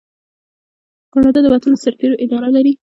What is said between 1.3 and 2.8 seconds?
د وتلو سرتیرو اداره لري.